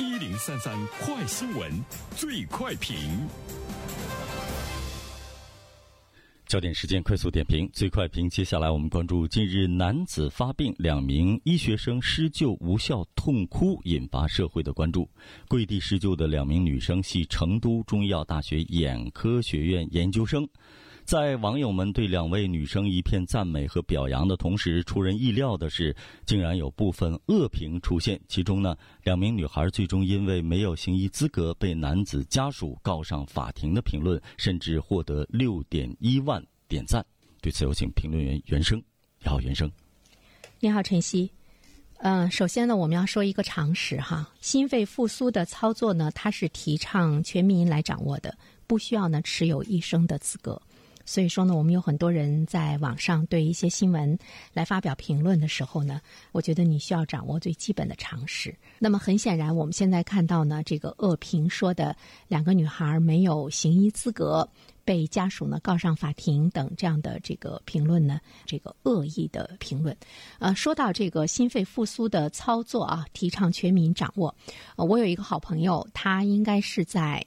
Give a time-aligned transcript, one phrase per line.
[0.00, 1.70] 一零三三快新闻，
[2.16, 2.96] 最快评。
[6.46, 8.26] 焦点时间快速点评，最快评。
[8.30, 15.06] 接下来我们关注：近日男子发病，两名医学生施救无效痛哭，引发社会的关注。
[15.46, 20.48] 跪地施救的两名女生系成都中医药大学眼科学院研究生。
[21.10, 25.92] 在网友们对两位女生一片赞美和表扬的同时，出人意料的是，
[26.24, 28.20] 竟然有部分恶评出现。
[28.28, 37.04] 其中呢，两名女孩最终因为没有行医资格被男子家属告上法庭的评论，甚至获得六点一万点赞。
[37.40, 38.80] 对此，有请评论员袁生。
[39.18, 39.68] 你好，袁生。
[40.60, 41.28] 你好，晨曦。
[42.02, 50.62] 嗯，首先呢，我们要说一个常识哈，心肺复苏的操作呢，它是提倡全民来掌握的，不需要呢持有医生的资格。
[51.10, 54.16] 所以说呢，我们有很多人在网上对一些新闻
[54.52, 58.56] 来发表评论的时候呢，我觉得你需要掌握最基本的常识。
[58.78, 61.96] 那么很显然，我们现在看到呢，这个恶评说的
[62.28, 64.48] 两个女孩没有行医资格，
[64.84, 69.96] 被家属呢告上法庭等这样的这个评论呢，这个恶意的评论。
[70.38, 74.32] 呃，说到这个心肺复苏的操作啊，提倡全民掌握。
[74.76, 77.26] 呃，我有一个好朋友，他应该是在。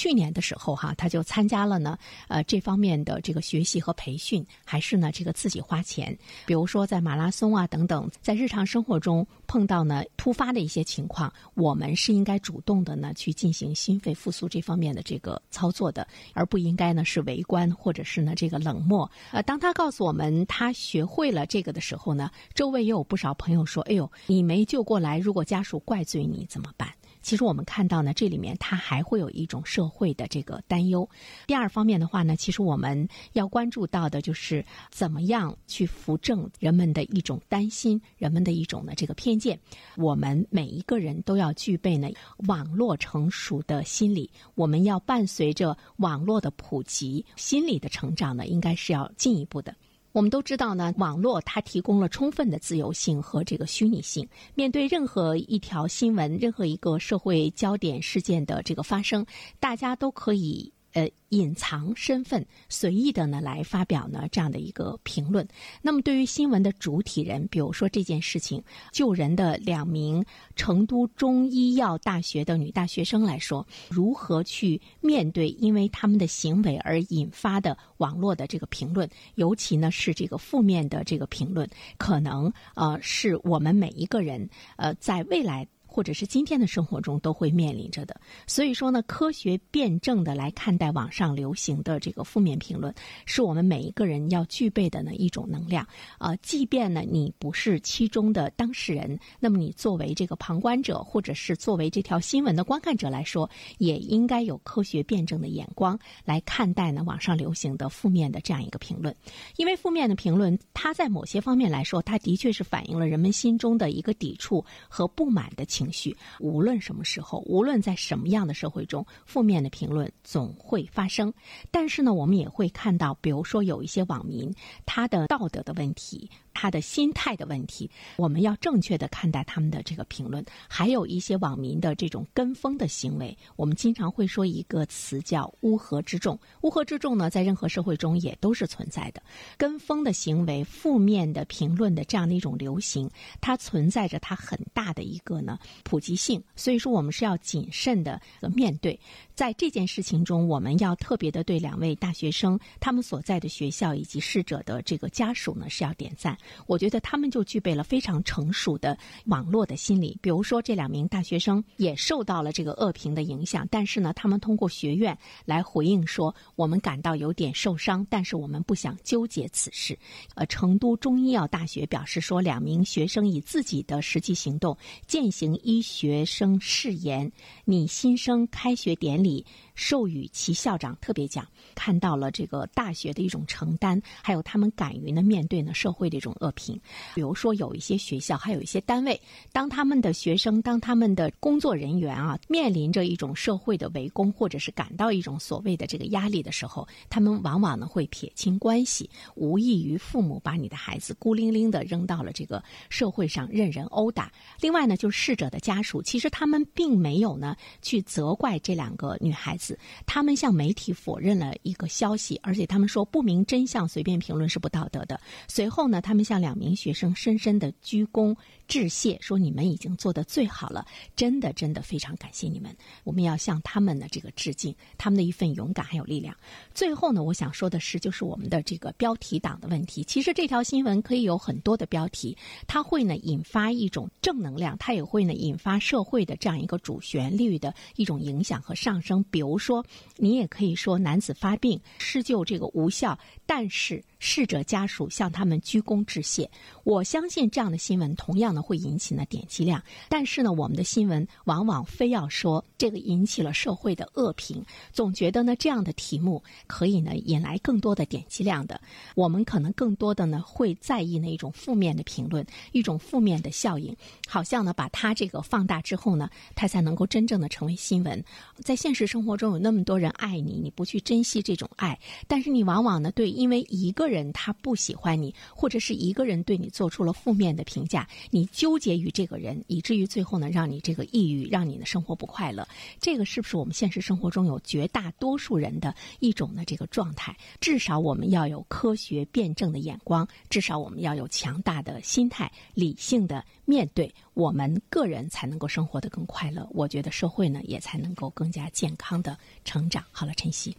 [0.00, 1.98] 去年的时候，哈，他就参加了呢，
[2.28, 6.16] 呃，这方面的这个学习和培训，还是呢这个自己花钱。
[6.46, 19.10] 比如说在马拉松啊等等，在日常生活中碰到呢突发的一些情况，我们是应该主动的呢去进行心肺复苏这方面的这个操作的，而不应该呢是围观或者是呢这个冷漠。
[19.32, 26.88] 呃，当他告诉我们他学会了这个的时候呢，周围也有不少朋友说：“哎呦，你没救过来，如果家属怪罪你怎么办？”
[27.22, 31.08] 其实我们看到呢，这里面它还会有一种社会的这个担忧。
[31.46, 39.58] 第二方面的话呢，其实我们要关注到的就是怎么样去扶正人们的一种担心，人们的一种呢这个偏见。
[39.96, 42.08] 我们每一个人都要具备呢
[42.48, 49.74] 网络成熟的心理，我们要伴随着网络的普及，心理的成长呢，应该是要进一步的。
[50.12, 54.28] 我们都知道呢，网络它提供了充分的自由性和这个虚拟性。
[54.54, 59.24] 面对任何一条新闻、任何一个社会焦点事件的这个发生，
[59.60, 60.72] 大家都可以。
[60.92, 65.46] 呃，隐藏身份，随意的呢来发表呢这样的一个评论。
[65.80, 70.24] 那么，对于新闻的主体人，比如说这件事情救人的两名
[70.56, 81.68] 成都中医药大学的女大学生来说，如何去面对因为他们的行为而引发的网络的这个评论，尤其呢是这个负面的这个评论，
[81.98, 85.66] 可能呃是我们每一个人呃在未来。
[85.90, 92.94] 或者是今天的生活中都会面临着的，所以说呢，科学辩证的来看待网上流行的这个负面评论，
[93.26, 95.84] 是我们每一个人要具备的呢一种能量。
[96.18, 109.12] 啊，即便呢你不是其中的当事人，那么你作为这个旁观者，或者是作为这条新闻的观看者来说，也应该有科学辩证的眼光来看待呢网上流行的负面的这样一个评论。
[109.56, 115.79] 因为负面的评论，它在某些方面来说，它的确是反映了人们心中的一个抵触和不满的情。
[115.80, 121.32] 情绪，无论什么时候，无论在什么样的社会中，负面的评论总会发生。
[121.70, 124.54] 但是呢，我们也会看到，比如说有一些网民，
[124.84, 126.28] 他的道德的问题。
[126.52, 130.44] 他的心态的问题，我们要正确的看待他们的这个评论。
[130.68, 136.38] 还有一些网民的这种跟风的行为，我们经常会说一个词叫“乌合之众”。
[136.62, 139.22] 乌合之众呢，在任何社会中也都是存在的。
[139.56, 143.08] 跟风的行为、负面的评论的这样的一种流行，
[143.40, 146.42] 它存在着它很大的一个呢普及性。
[146.56, 148.20] 所以说，我们是要谨慎的
[148.54, 148.98] 面对。
[149.40, 156.36] 在这件事情中，我们要特别的对两位大学生他们所在的学校以及逝者的这个家属呢是要点赞。
[156.66, 160.14] 我觉得他们就具备了非常成熟的网络的心理。
[160.20, 169.98] 比如说，这两名大学生也受到了这个恶评的影响，但是呢，他们通过学院来回应说，我们感到有点受伤，但是我们不想纠结此事。
[170.34, 174.76] 呃，成都中医药大学表示说，两名学生以自己的实际行动
[175.06, 177.32] 践行医学生誓言，
[177.64, 179.29] 拟新生开学典礼。
[179.30, 179.46] 里
[179.80, 181.42] 授予其校长特别奖，
[181.74, 186.78] 看到了这个大学的一种承担，还有他们敢于呢面对呢社会的一种恶评。
[187.14, 189.18] 比如说，有一些学校，还有一些单位，
[189.52, 204.30] 当他们的学生，当他们的工作人员啊，面临着一种社会的围攻，或者是感到一种所谓的这个压力的时候，他们往往呢会撇清关系，无异于父母把你的孩子孤零零的扔到了这个社会上任人殴打。
[204.60, 209.69] 另外呢，就是逝者的家属，其实他们并没有呢去责怪这两个女孩子。
[210.06, 215.20] 他们向媒体否认了一个消息，而且他们说不明真相随便评论是不道德的。
[215.48, 218.36] 随后呢，他们向两名学生深深的鞠躬
[218.68, 220.86] 致谢，说你们已经做得最好了，
[221.16, 222.74] 真的真的非常感谢你们，
[223.04, 226.34] 我们要向他们的这个致敬，他们的一份勇敢还有力量。
[226.74, 230.04] 最后呢，我想说的是，就是我们的这个标题党的问题。
[230.04, 232.36] 其实这条新闻可以有很多的标题，
[232.66, 239.24] 它会呢引发一种正能量，它也会呢引发社会的这样一个主旋律的一种影响和上升。
[239.30, 239.86] 比如说，
[240.16, 243.16] 你也可以说男子发病施救这个无效，
[243.46, 244.02] 但是。
[244.20, 246.48] 逝者家属向他们鞠躬致谢。
[246.84, 254.62] 我相信这样的新闻同样的会引起呢点击量，但是呢，我们的新闻往往非要说这个引起了社会的恶评，
[254.92, 258.78] 总觉得呢这样的题目可以呢引来更多的点击量的。
[259.14, 263.96] 我们可能更多的呢会在意那一种负面的评论，一种负面的效应，
[264.28, 268.22] 好像呢把它这个放大之后呢，它才能够真正的成为新闻。
[268.58, 274.09] 在现实生活中有那么多人爱你，你不去珍惜这种爱，但是你往往呢对因为一个。
[274.10, 282.66] 人他不喜欢你，或者是一个人对你做出了负面的评价，你纠结于这个人，以至于最后呢，让你这个抑郁，让你的生活不快乐。
[283.00, 287.36] 这个是不是我们现实生活中有绝大多数人的一种呢这个状态？
[287.60, 296.68] 至少我们要有科学辩证的眼光，至少我们要有强大的心态，理性的面对，我们个人才能够生活的更快乐。
[296.72, 300.04] 我觉得社会呢也才能够更加健康的成长。
[300.10, 300.76] 好了，晨曦，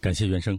[0.00, 0.58] 感谢原生。